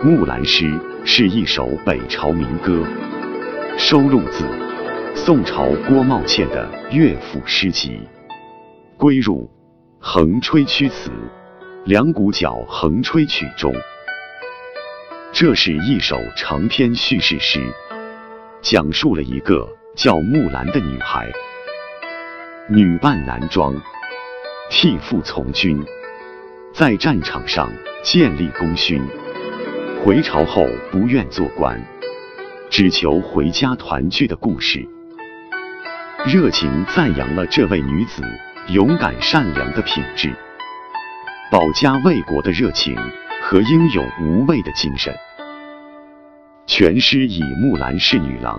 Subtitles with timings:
[0.02, 0.64] 《木兰诗》
[1.04, 2.82] 是一首北朝民歌，
[3.76, 4.46] 收录自
[5.14, 8.00] 宋朝郭茂倩的《乐府诗集》，
[8.96, 9.42] 归入
[9.98, 11.10] 《横吹曲词》
[11.84, 13.74] 两股角横吹曲中。
[15.32, 17.60] 这是一首长篇叙事诗，
[18.62, 21.30] 讲述了一个叫木兰的女孩，
[22.70, 23.74] 女扮男装，
[24.70, 25.84] 替父从军，
[26.72, 27.70] 在战场上
[28.02, 29.02] 建立功勋。
[30.02, 31.78] 回朝后不愿做官，
[32.70, 34.82] 只求回家团聚的故事，
[36.24, 38.22] 热情赞扬了这位女子
[38.68, 40.34] 勇敢善良的品质、
[41.52, 42.96] 保家卫国的热情
[43.42, 45.14] 和英勇无畏的精神。
[46.66, 48.58] 全诗以木兰是女郎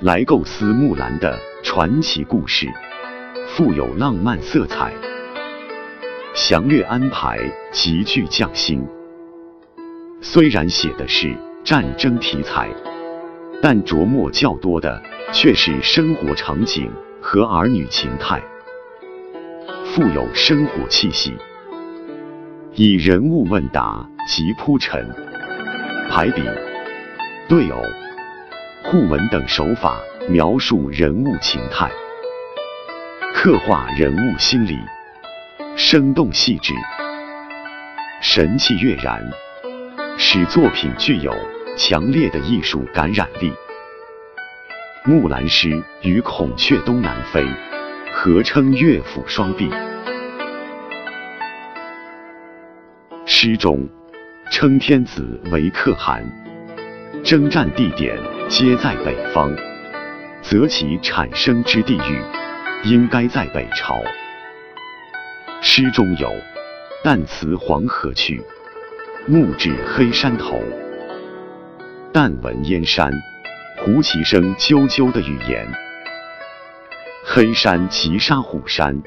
[0.00, 2.66] 来构思木兰的传奇故事，
[3.48, 4.94] 富有浪漫色彩，
[6.34, 7.38] 详略安排
[7.70, 8.82] 极具匠心。
[10.22, 12.68] 虽然写的是战争题材，
[13.62, 16.90] 但琢磨较多的却是生活场景
[17.22, 18.40] 和儿女情态，
[19.86, 21.34] 富有生活气息，
[22.74, 25.08] 以人物问答及铺陈、
[26.10, 26.42] 排比、
[27.48, 27.82] 对偶、
[28.84, 29.98] 互文等手法
[30.28, 31.90] 描述人物情态，
[33.32, 34.76] 刻画人物心理，
[35.76, 36.74] 生动细致，
[38.20, 39.18] 神气跃然。
[40.32, 41.34] 使作品具有
[41.76, 43.50] 强烈的艺术感染力。
[45.04, 45.70] 《木兰诗》
[46.02, 47.42] 与《孔雀东南飞》
[48.12, 49.68] 合称乐府双璧。
[53.26, 53.84] 诗中
[54.52, 56.24] 称天子为可汗，
[57.24, 58.16] 征战地点
[58.48, 59.52] 皆在北方，
[60.42, 62.22] 则其产生之地域
[62.84, 64.00] 应该在北朝。
[65.60, 66.32] 诗中有
[67.02, 68.40] “旦辞黄河去”。
[69.26, 70.60] 暮至黑山头，
[72.12, 73.12] 但闻燕山，
[73.76, 75.68] 胡骑声啾啾的语言。
[77.24, 79.00] 黑山即沙虎山，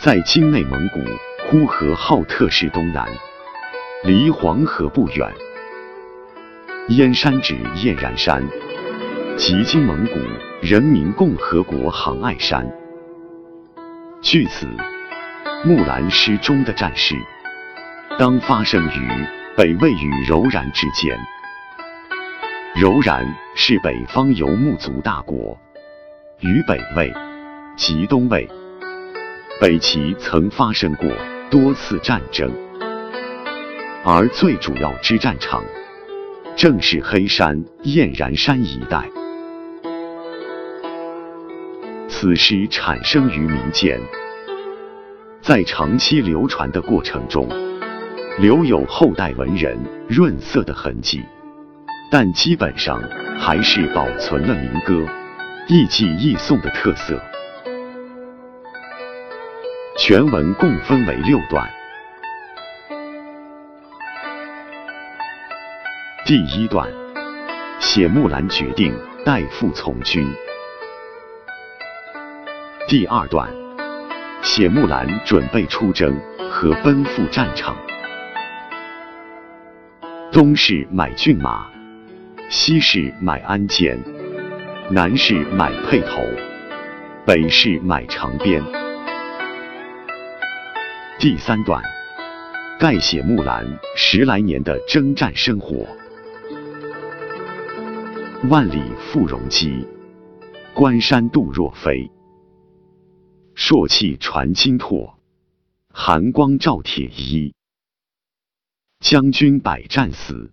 [0.00, 1.00] 在今内蒙古
[1.48, 3.06] 呼和浩特市东南，
[4.04, 5.30] 离黄河不远。
[6.88, 8.42] 燕山指燕然山，
[9.36, 10.20] 即今蒙古
[10.62, 12.66] 人民共和国杭爱山。
[14.22, 14.66] 据此，
[15.64, 17.16] 木兰诗中的战士。
[18.18, 19.26] 当发生于
[19.58, 21.14] 北魏与柔然之间。
[22.74, 25.58] 柔然是北方游牧族大国，
[26.40, 27.12] 与北魏
[27.76, 28.48] 及东魏、
[29.60, 31.06] 北齐曾发生过
[31.50, 32.50] 多次战争，
[34.02, 35.62] 而最主要之战场
[36.56, 39.06] 正是黑山燕然山一带。
[42.08, 44.00] 此诗产生于民间，
[45.42, 47.65] 在长期流传的过程中。
[48.38, 51.24] 留有后代文人润色的痕迹，
[52.10, 53.02] 但基本上
[53.38, 55.10] 还是保存了民歌
[55.68, 57.18] 意寄意颂的特色。
[59.98, 61.66] 全文共分为六段。
[66.26, 66.86] 第一段
[67.80, 70.28] 写木兰决定代父从军。
[72.86, 73.48] 第二段
[74.42, 76.14] 写木兰准备出征
[76.50, 77.74] 和奔赴战场。
[80.36, 81.66] 东市买骏马，
[82.50, 83.98] 西市买鞍鞯，
[84.90, 86.22] 南市买辔头，
[87.24, 88.62] 北市买长鞭。
[91.18, 91.82] 第三段
[92.78, 93.66] 概写木兰
[93.96, 95.86] 十来年的征战生活。
[98.50, 99.86] 万里赴戎机，
[100.74, 102.10] 关山度若飞。
[103.54, 105.14] 朔气传金柝，
[105.90, 107.55] 寒光照铁衣。
[109.00, 110.50] 将军百战死，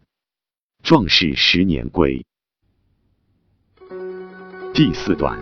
[0.83, 2.25] 壮士十年归。
[4.73, 5.39] 第四段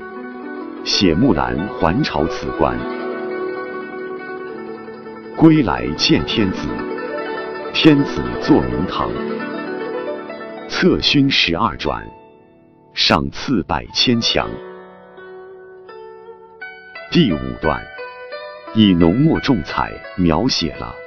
[0.85, 2.77] 写木兰还朝辞官，
[5.35, 6.67] 归来见天子，
[7.73, 9.11] 天子坐明堂，
[10.69, 12.07] 策勋十二转，
[12.93, 14.49] 赏赐百千强。
[17.11, 17.83] 第五段
[18.73, 21.00] 以浓墨重彩描写了。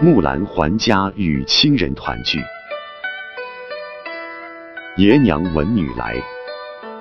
[0.00, 2.40] 木兰还家与亲人团聚，
[4.96, 6.14] 爷娘闻女来，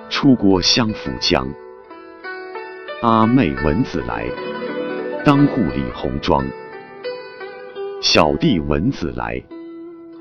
[0.10, 1.48] 出郭相扶将。
[3.04, 4.26] 阿妹闻子来，
[5.24, 6.44] 当户理红妆。
[8.02, 9.40] 小弟闻子来，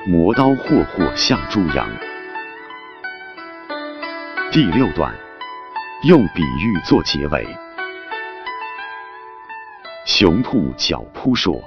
[0.07, 1.89] 磨刀霍霍向猪羊。
[4.53, 5.15] 第六段
[6.03, 7.47] 用比喻做结尾，
[10.05, 11.59] 雄兔脚扑朔。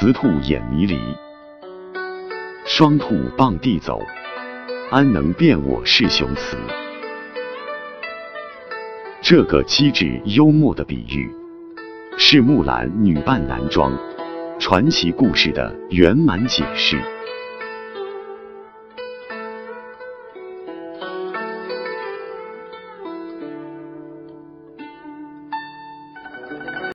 [0.00, 0.96] 雌兔眼迷离，
[2.64, 4.00] 双兔傍地走，
[4.92, 6.56] 安能辨我是雄雌？
[9.20, 11.28] 这个机智幽默的比喻，
[12.16, 13.92] 是木兰女扮男装
[14.60, 16.96] 传奇故事的圆满解释。